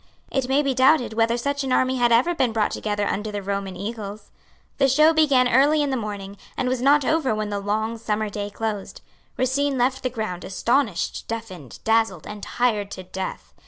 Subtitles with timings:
[0.31, 3.43] It may be doubted whether such an army had ever been brought together under the
[3.43, 4.31] Roman eagles.
[4.79, 8.27] The show began early in the morning, and was not over when the long summer
[8.27, 9.01] day closed.
[9.37, 13.53] Racine left the ground, astonished, deafened, dazzled, and tired to death.